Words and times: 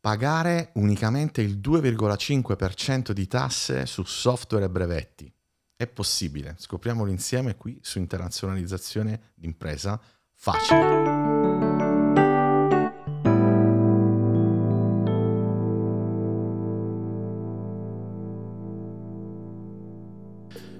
pagare 0.00 0.70
unicamente 0.74 1.42
il 1.42 1.58
2,5% 1.58 3.10
di 3.10 3.26
tasse 3.26 3.84
su 3.84 4.02
software 4.04 4.64
e 4.64 4.70
brevetti. 4.70 5.32
È 5.76 5.86
possibile, 5.86 6.54
scopriamolo 6.58 7.10
insieme 7.10 7.54
qui 7.56 7.78
su 7.82 7.98
internazionalizzazione 7.98 9.32
d'impresa 9.34 10.00
facile. 10.34 11.28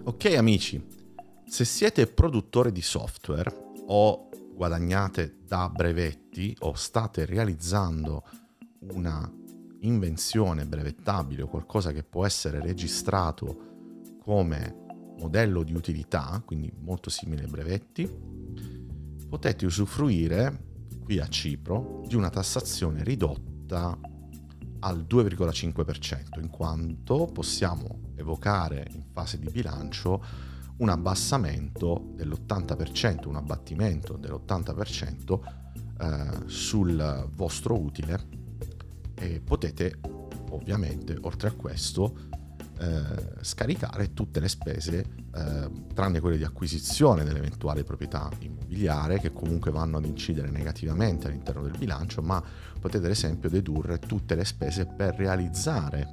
Ok 0.04 0.34
amici, 0.34 0.82
se 1.46 1.64
siete 1.64 2.06
produttori 2.06 2.72
di 2.72 2.82
software 2.82 3.68
o 3.86 4.28
guadagnate 4.54 5.38
da 5.46 5.68
brevetti 5.68 6.54
o 6.60 6.74
state 6.74 7.24
realizzando 7.24 8.24
una 8.80 9.30
invenzione 9.80 10.66
brevettabile 10.66 11.42
o 11.42 11.48
qualcosa 11.48 11.92
che 11.92 12.02
può 12.02 12.26
essere 12.26 12.60
registrato 12.60 13.68
come 14.22 14.76
modello 15.18 15.62
di 15.62 15.74
utilità, 15.74 16.42
quindi 16.44 16.72
molto 16.80 17.10
simile 17.10 17.42
ai 17.42 17.50
brevetti, 17.50 18.08
potete 19.28 19.66
usufruire 19.66 20.68
qui 21.02 21.18
a 21.18 21.28
Cipro 21.28 22.02
di 22.06 22.16
una 22.16 22.30
tassazione 22.30 23.04
ridotta 23.04 23.98
al 24.80 25.06
2,5%, 25.08 26.40
in 26.40 26.48
quanto 26.48 27.26
possiamo 27.26 28.12
evocare 28.16 28.86
in 28.92 29.04
fase 29.12 29.38
di 29.38 29.48
bilancio 29.50 30.48
un 30.78 30.88
abbassamento 30.88 32.12
dell'80%, 32.14 33.28
un 33.28 33.36
abbattimento 33.36 34.16
dell'80% 34.16 35.40
eh, 35.98 36.48
sul 36.48 37.28
vostro 37.34 37.78
utile 37.78 38.39
e 39.20 39.40
potete 39.40 39.98
ovviamente 40.50 41.16
oltre 41.20 41.48
a 41.48 41.52
questo 41.52 42.28
eh, 42.78 43.42
scaricare 43.42 44.14
tutte 44.14 44.40
le 44.40 44.48
spese 44.48 45.04
eh, 45.34 45.70
tranne 45.92 46.20
quelle 46.20 46.38
di 46.38 46.44
acquisizione 46.44 47.24
dell'eventuale 47.24 47.84
proprietà 47.84 48.30
immobiliare 48.38 49.20
che 49.20 49.32
comunque 49.32 49.70
vanno 49.70 49.98
ad 49.98 50.06
incidere 50.06 50.48
negativamente 50.50 51.26
all'interno 51.26 51.62
del 51.62 51.76
bilancio 51.76 52.22
ma 52.22 52.42
potete 52.80 53.04
ad 53.04 53.10
esempio 53.10 53.50
dedurre 53.50 53.98
tutte 53.98 54.34
le 54.34 54.46
spese 54.46 54.86
per 54.86 55.14
realizzare 55.16 56.08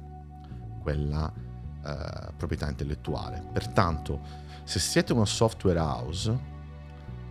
quella 0.82 1.32
eh, 1.32 2.32
proprietà 2.36 2.68
intellettuale. 2.68 3.42
Pertanto 3.50 4.20
se 4.64 4.78
siete 4.78 5.14
uno 5.14 5.24
software 5.24 5.78
house 5.78 6.38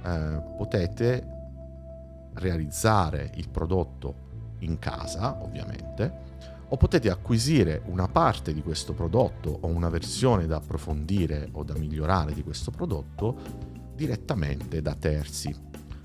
eh, 0.03 0.43
potete 0.57 1.35
realizzare 2.33 3.31
il 3.35 3.49
prodotto 3.49 4.25
in 4.59 4.79
casa, 4.79 5.41
ovviamente, 5.41 6.25
o 6.69 6.77
potete 6.77 7.09
acquisire 7.09 7.81
una 7.85 8.07
parte 8.07 8.53
di 8.53 8.61
questo 8.61 8.93
prodotto 8.93 9.57
o 9.61 9.67
una 9.67 9.89
versione 9.89 10.47
da 10.47 10.57
approfondire 10.57 11.49
o 11.53 11.63
da 11.63 11.73
migliorare 11.75 12.33
di 12.33 12.43
questo 12.43 12.71
prodotto 12.71 13.37
direttamente 13.95 14.81
da 14.81 14.93
terzi. 14.93 15.55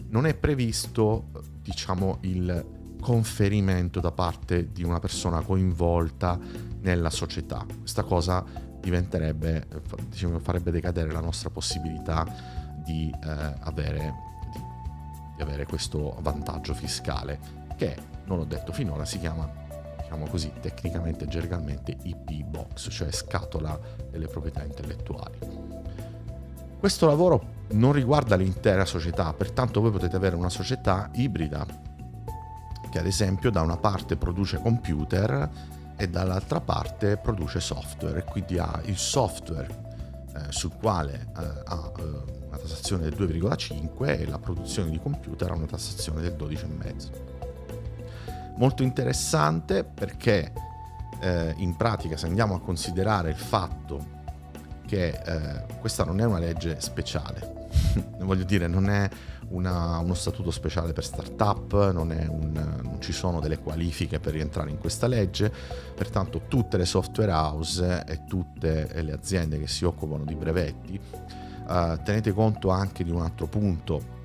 Non 0.09 0.27
è 0.27 0.35
previsto, 0.35 1.31
diciamo, 1.63 2.19
il 2.21 2.81
conferimento 3.01 3.99
da 3.99 4.13
parte 4.13 4.71
di 4.71 4.85
una 4.85 5.01
persona 5.01 5.41
coinvolta 5.41 6.39
nella 6.81 7.11
società. 7.11 7.67
Questa 7.81 8.05
cosa 8.05 8.45
diventerebbe, 8.81 9.67
diciamo, 10.09 10.39
farebbe 10.39 10.71
decadere 10.71 11.11
la 11.11 11.21
nostra 11.21 11.51
possibilità 11.51 12.25
di, 12.85 13.11
eh, 13.11 13.55
avere, 13.61 14.15
di, 14.53 14.61
di 15.37 15.43
avere 15.43 15.67
questo 15.67 16.17
vantaggio 16.21 16.75
fiscale, 16.75 17.39
che 17.77 17.97
non 18.25 18.39
l'ho 18.39 18.45
detto 18.45 18.73
finora, 18.73 19.05
si 19.05 19.19
chiama, 19.19 19.51
diciamo 20.01 20.27
così, 20.27 20.53
tecnicamente, 20.61 21.27
gergalmente 21.27 21.97
IP 22.03 22.45
box, 22.45 22.89
cioè 22.91 23.11
scatola 23.11 23.79
delle 24.11 24.27
proprietà 24.27 24.63
intellettuali. 24.63 25.39
Questo 26.79 27.07
lavoro 27.07 27.61
non 27.73 27.93
riguarda 27.93 28.37
l'intera 28.37 28.85
società, 28.85 29.33
pertanto 29.33 29.81
voi 29.81 29.91
potete 29.91 30.17
avere 30.17 30.35
una 30.35 30.51
società 30.51 31.11
ibrida 31.15 31.65
che 32.91 32.99
ad 32.99 33.07
esempio 33.07 33.51
da 33.51 33.63
una 33.63 33.77
parte 33.77 34.17
produce 34.17 34.59
computer 34.59 35.49
e 35.97 36.09
dall'altra 36.09 36.61
parte 36.61 37.17
produce 37.17 37.61
software 37.61 38.19
e 38.19 38.25
quindi 38.25 38.59
ha 38.59 38.81
il 38.85 38.99
software 38.99 39.69
eh, 40.35 40.51
sul 40.51 40.73
quale 40.77 41.29
eh, 41.39 41.63
ha 41.65 41.93
eh, 41.97 42.03
una 42.49 42.57
tassazione 42.59 43.09
del 43.09 43.15
2,5 43.15 44.21
e 44.21 44.27
la 44.27 44.39
produzione 44.39 44.91
di 44.91 44.99
computer 44.99 45.51
ha 45.51 45.55
una 45.55 45.67
tassazione 45.67 46.21
del 46.21 46.35
12,5 46.35 47.32
molto 48.57 48.83
interessante 48.83 49.85
perché 49.85 50.53
eh, 51.21 51.55
in 51.59 51.77
pratica 51.77 52.17
se 52.17 52.27
andiamo 52.27 52.55
a 52.55 52.61
considerare 52.61 53.31
il 53.31 53.37
fatto 53.37 54.21
che 54.87 55.09
eh, 55.09 55.65
questa 55.81 56.05
non 56.05 56.21
è 56.21 56.25
una 56.25 56.39
legge 56.39 56.81
speciale, 56.81 57.69
voglio 58.21 58.45
dire 58.45 58.67
non 58.67 58.91
è 58.91 59.09
una, 59.53 59.99
uno 59.99 60.15
statuto 60.15 60.51
speciale 60.51 60.93
per 60.93 61.05
startup, 61.05 61.93
non, 61.93 62.11
un, 62.11 62.53
non, 62.53 62.97
ci 63.01 63.13
sono 63.13 63.41
delle 63.41 63.59
qualifiche 63.59 64.19
per 64.21 64.33
rientrare 64.33 64.71
in 64.71 64.79
questa 64.79 65.07
legge, 65.07 65.53
pertanto 65.95 66.43
tutte 66.49 66.77
le 66.77 66.85
software 66.85 67.33
house 67.33 68.05
e 68.07 68.25
tutte 68.27 69.03
le 69.03 69.13
aziende 69.13 69.59
che 69.59 69.67
si 69.67 69.85
occupano 69.85 70.25
di 70.25 70.35
brevetti, 70.35 71.01
eh, 71.69 72.01
tenete 72.05 72.33
conto 72.33 72.71
anche 72.71 73.05
di 73.05 73.11
un 73.11 73.23
altro 73.23 73.47
punto, 73.47 74.21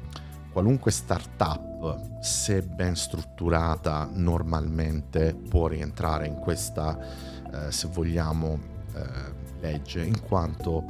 qualunque 0.57 0.89
startup 0.89 2.19
se 2.19 2.63
ben 2.63 2.95
strutturata, 2.95 4.09
normalmente 4.11 5.35
può 5.35 5.67
rientrare 5.67 6.25
in 6.25 6.39
questa, 6.39 6.97
eh, 6.97 7.71
se 7.71 7.87
vogliamo, 7.89 8.57
eh, 8.95 9.59
legge, 9.59 10.01
in 10.01 10.19
quanto 10.19 10.83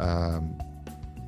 eh, 0.00 0.40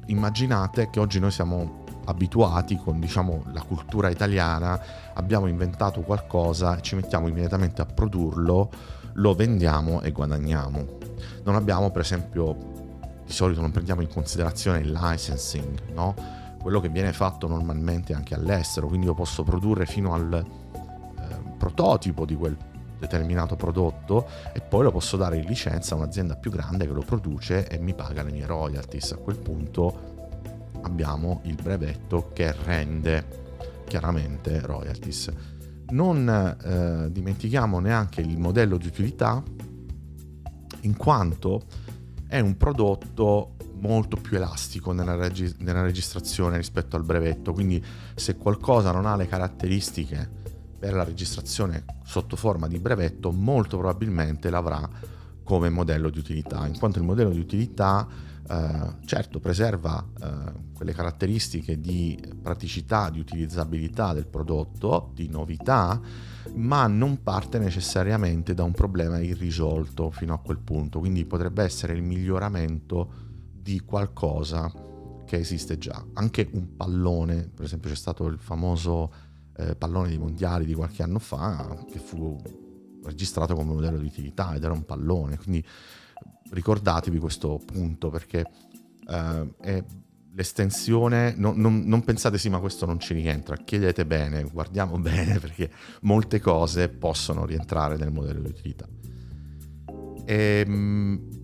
immaginate 0.06 0.90
che 0.90 0.98
oggi 0.98 1.20
noi 1.20 1.30
siamo 1.30 1.84
abituati 2.06 2.76
con 2.76 2.98
diciamo, 2.98 3.44
la 3.52 3.62
cultura 3.62 4.08
italiana, 4.08 4.80
abbiamo 5.14 5.46
inventato 5.46 6.00
qualcosa, 6.00 6.80
ci 6.80 6.96
mettiamo 6.96 7.28
immediatamente 7.28 7.82
a 7.82 7.86
produrlo, 7.86 8.68
lo 9.12 9.32
vendiamo 9.34 10.02
e 10.02 10.10
guadagniamo. 10.10 10.98
Non 11.44 11.54
abbiamo 11.54 11.92
per 11.92 12.00
esempio, 12.00 12.56
di 13.24 13.32
solito 13.32 13.60
non 13.60 13.70
prendiamo 13.70 14.00
in 14.00 14.08
considerazione 14.08 14.80
il 14.80 14.90
licensing, 14.90 15.92
no? 15.94 16.45
Quello 16.66 16.80
che 16.80 16.88
viene 16.88 17.12
fatto 17.12 17.46
normalmente 17.46 18.12
anche 18.12 18.34
all'estero, 18.34 18.88
quindi 18.88 19.06
io 19.06 19.14
posso 19.14 19.44
produrre 19.44 19.86
fino 19.86 20.14
al 20.14 20.34
eh, 20.34 21.54
prototipo 21.56 22.24
di 22.26 22.34
quel 22.34 22.56
determinato 22.98 23.54
prodotto 23.54 24.26
e 24.52 24.60
poi 24.60 24.82
lo 24.82 24.90
posso 24.90 25.16
dare 25.16 25.36
in 25.36 25.44
licenza 25.44 25.94
a 25.94 25.98
un'azienda 25.98 26.34
più 26.34 26.50
grande 26.50 26.84
che 26.84 26.92
lo 26.92 27.02
produce 27.02 27.68
e 27.68 27.78
mi 27.78 27.94
paga 27.94 28.24
le 28.24 28.32
mie 28.32 28.46
royalties. 28.46 29.12
A 29.12 29.16
quel 29.18 29.38
punto 29.38 30.72
abbiamo 30.80 31.38
il 31.44 31.54
brevetto 31.54 32.32
che 32.32 32.52
rende 32.64 33.84
chiaramente 33.86 34.58
royalties. 34.58 35.32
Non 35.90 36.28
eh, 36.28 37.12
dimentichiamo 37.12 37.78
neanche 37.78 38.22
il 38.22 38.36
modello 38.38 38.76
di 38.76 38.88
utilità 38.88 39.40
in 40.80 40.96
quanto 40.96 41.62
è 42.26 42.40
un 42.40 42.56
prodotto 42.56 43.54
molto 43.80 44.16
più 44.16 44.36
elastico 44.36 44.92
nella, 44.92 45.16
regi- 45.16 45.54
nella 45.58 45.82
registrazione 45.82 46.56
rispetto 46.56 46.96
al 46.96 47.04
brevetto, 47.04 47.52
quindi 47.52 47.84
se 48.14 48.36
qualcosa 48.36 48.92
non 48.92 49.06
ha 49.06 49.16
le 49.16 49.26
caratteristiche 49.26 50.28
per 50.78 50.94
la 50.94 51.04
registrazione 51.04 51.84
sotto 52.04 52.36
forma 52.36 52.68
di 52.68 52.78
brevetto, 52.78 53.32
molto 53.32 53.78
probabilmente 53.78 54.50
l'avrà 54.50 54.88
come 55.42 55.70
modello 55.70 56.10
di 56.10 56.18
utilità, 56.18 56.66
in 56.66 56.78
quanto 56.78 56.98
il 56.98 57.04
modello 57.04 57.30
di 57.30 57.38
utilità 57.38 58.06
eh, 58.48 59.04
certo 59.04 59.40
preserva 59.40 60.04
eh, 60.22 60.52
quelle 60.74 60.92
caratteristiche 60.92 61.80
di 61.80 62.20
praticità, 62.40 63.10
di 63.10 63.18
utilizzabilità 63.18 64.12
del 64.12 64.26
prodotto, 64.26 65.10
di 65.14 65.28
novità, 65.28 66.00
ma 66.54 66.86
non 66.86 67.22
parte 67.22 67.58
necessariamente 67.58 68.54
da 68.54 68.62
un 68.62 68.72
problema 68.72 69.18
irrisolto 69.18 70.10
fino 70.10 70.34
a 70.34 70.38
quel 70.38 70.58
punto, 70.58 71.00
quindi 71.00 71.24
potrebbe 71.24 71.64
essere 71.64 71.94
il 71.94 72.02
miglioramento 72.02 73.24
di 73.66 73.80
qualcosa 73.80 74.72
che 75.26 75.38
esiste 75.38 75.76
già. 75.76 76.06
Anche 76.12 76.48
un 76.52 76.76
pallone, 76.76 77.50
per 77.52 77.64
esempio 77.64 77.90
c'è 77.90 77.96
stato 77.96 78.26
il 78.26 78.38
famoso 78.38 79.12
eh, 79.56 79.74
pallone 79.74 80.10
dei 80.10 80.18
mondiali 80.18 80.64
di 80.64 80.72
qualche 80.72 81.02
anno 81.02 81.18
fa 81.18 81.84
che 81.90 81.98
fu 81.98 82.40
registrato 83.02 83.56
come 83.56 83.72
modello 83.72 83.98
di 83.98 84.06
utilità 84.06 84.54
ed 84.54 84.62
era 84.62 84.72
un 84.72 84.84
pallone, 84.84 85.36
quindi 85.36 85.64
ricordatevi 86.50 87.18
questo 87.18 87.60
punto 87.64 88.08
perché 88.08 88.48
eh, 89.08 89.54
è 89.60 89.84
l'estensione, 90.32 91.34
no, 91.36 91.52
non, 91.56 91.82
non, 91.86 92.04
pensate 92.04 92.38
sì 92.38 92.48
ma 92.48 92.60
questo 92.60 92.86
non 92.86 93.00
ci 93.00 93.14
rientra, 93.14 93.56
chiedete 93.56 94.06
bene, 94.06 94.44
guardiamo 94.44 94.96
bene 95.00 95.40
perché 95.40 95.72
molte 96.02 96.38
cose 96.38 96.88
possono 96.88 97.44
rientrare 97.44 97.96
nel 97.96 98.12
modello 98.12 98.42
di 98.42 98.50
utilità. 98.50 98.86
E, 100.24 100.62
ehm, 100.64 101.35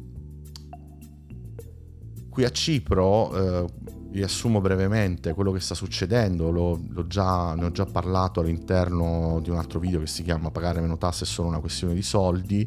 Qui 2.33 2.45
a 2.45 2.51
Cipro, 2.51 3.35
eh, 3.35 3.67
riassumo 4.11 4.63
brevemente 4.63 5.35
quello 5.35 5.53
che 5.53 5.61
sta 5.61 5.75
succedendo, 5.75 6.51
l'ho, 6.51 6.81
l'ho 6.89 7.07
già, 7.07 7.55
ne 7.55 7.67
ho 7.67 7.71
già 7.71 7.85
parlato 7.85 8.41
all'interno 8.41 9.39
di 9.43 9.51
un 9.51 9.59
altro 9.59 9.79
video 9.79 10.01
che 10.01 10.07
si 10.07 10.23
chiama 10.23 10.51
Pagare 10.51 10.81
meno 10.81 10.97
tasse 10.97 11.25
è 11.25 11.27
solo 11.27 11.49
una 11.49 11.61
questione 11.61 11.93
di 11.93 12.01
soldi. 12.01 12.67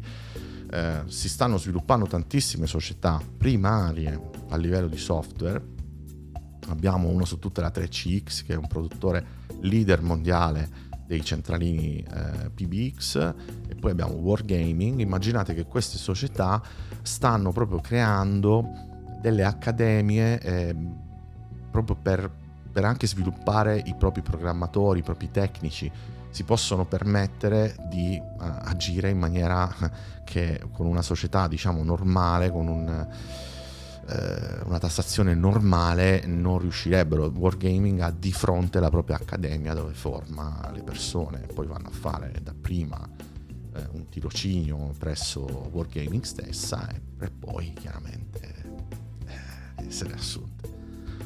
Eh, 0.70 1.02
si 1.06 1.28
stanno 1.28 1.58
sviluppando 1.58 2.06
tantissime 2.06 2.68
società 2.68 3.20
primarie 3.36 4.30
a 4.50 4.56
livello 4.56 4.86
di 4.86 4.98
software. 4.98 5.60
Abbiamo 6.68 7.08
uno 7.08 7.24
su 7.24 7.40
tutte 7.40 7.60
la 7.60 7.72
3CX 7.74 8.44
che 8.44 8.52
è 8.52 8.56
un 8.56 8.68
produttore 8.68 9.26
leader 9.62 10.00
mondiale 10.00 10.84
dei 11.08 11.24
centralini 11.24 12.04
eh, 12.08 12.50
PBX 12.50 13.34
e 13.66 13.74
poi 13.74 13.90
abbiamo 13.90 14.14
Wargaming. 14.14 15.00
Immaginate 15.00 15.54
che 15.54 15.64
queste 15.64 15.98
società 15.98 16.62
stanno 17.02 17.50
proprio 17.50 17.80
creando 17.80 18.94
delle 19.20 19.44
accademie 19.44 20.38
eh, 20.40 20.74
proprio 21.70 21.96
per, 21.96 22.30
per 22.72 22.84
anche 22.84 23.06
sviluppare 23.06 23.82
i 23.84 23.94
propri 23.94 24.22
programmatori, 24.22 25.00
i 25.00 25.02
propri 25.02 25.30
tecnici 25.30 25.90
si 26.36 26.44
possono 26.44 26.84
permettere 26.84 27.74
di 27.88 28.20
uh, 28.20 28.34
agire 28.38 29.08
in 29.08 29.18
maniera 29.18 29.74
che 30.22 30.60
con 30.70 30.84
una 30.84 31.00
società 31.00 31.48
diciamo 31.48 31.82
normale, 31.82 32.50
con 32.50 32.68
un, 32.68 33.08
uh, 34.06 34.66
una 34.66 34.78
tassazione 34.78 35.34
normale 35.34 36.26
non 36.26 36.58
riuscirebbero. 36.58 37.32
Wargaming 37.34 38.00
ha 38.00 38.10
di 38.10 38.32
fronte 38.32 38.80
la 38.80 38.90
propria 38.90 39.16
accademia 39.16 39.72
dove 39.72 39.94
forma 39.94 40.70
le 40.74 40.82
persone, 40.82 41.46
poi 41.54 41.66
vanno 41.66 41.88
a 41.88 41.92
fare 41.92 42.30
dapprima 42.42 43.00
uh, 43.00 43.96
un 43.96 44.06
tirocinio 44.10 44.92
presso 44.98 45.70
Wargaming 45.72 46.22
stessa 46.22 46.86
e, 46.88 47.00
e 47.18 47.30
poi 47.30 47.72
chiaramente 47.72 48.65
essere 49.86 50.14
assunte. 50.14 50.74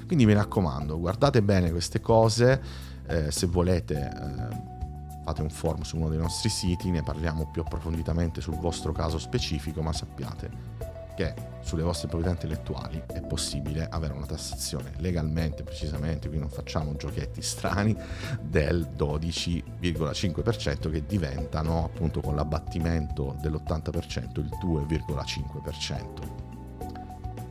Quindi 0.07 0.27
mi 0.27 0.35
raccomando, 0.35 0.99
guardate 0.99 1.43
bene 1.43 1.71
queste 1.71 2.01
cose, 2.01 2.61
eh, 3.07 3.31
se 3.31 3.47
volete 3.47 3.95
eh, 3.95 4.79
fate 5.25 5.43
un 5.43 5.51
form 5.51 5.83
su 5.83 5.97
uno 5.97 6.09
dei 6.09 6.19
nostri 6.19 6.49
siti, 6.49 6.91
ne 6.91 7.03
parliamo 7.03 7.49
più 7.51 7.62
approfonditamente 7.62 8.41
sul 8.41 8.57
vostro 8.57 8.93
caso 8.93 9.19
specifico, 9.19 9.83
ma 9.83 9.93
sappiate 9.93 10.89
che 11.15 11.35
sulle 11.61 11.83
vostre 11.83 12.09
proprietà 12.09 12.35
intellettuali 12.35 13.03
è 13.07 13.21
possibile 13.21 13.87
avere 13.89 14.15
una 14.15 14.27
tassazione 14.27 14.93
legalmente, 14.97 15.62
precisamente, 15.62 16.29
qui 16.29 16.39
non 16.39 16.49
facciamo 16.49 16.97
giochetti 16.97 17.43
strani, 17.43 17.95
del 18.41 18.89
12,5% 18.97 20.91
che 20.91 21.05
diventano 21.07 21.85
appunto 21.85 22.21
con 22.21 22.35
l'abbattimento 22.35 23.37
dell'80% 23.41 24.41
il 24.41 24.49
2,5% 24.65 26.59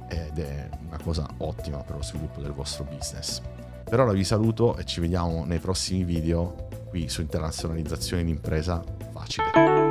ed 0.09 0.39
è 0.39 0.69
una 0.87 0.99
cosa 1.01 1.27
ottima 1.37 1.77
per 1.77 1.95
lo 1.97 2.03
sviluppo 2.03 2.41
del 2.41 2.51
vostro 2.51 2.83
business. 2.83 3.41
Per 3.83 3.99
ora 3.99 4.11
vi 4.11 4.23
saluto 4.23 4.77
e 4.77 4.85
ci 4.85 4.99
vediamo 4.99 5.45
nei 5.45 5.59
prossimi 5.59 6.03
video 6.03 6.67
qui 6.89 7.07
su 7.07 7.21
internazionalizzazione 7.21 8.23
d'impresa 8.23 8.83
facile. 9.11 9.88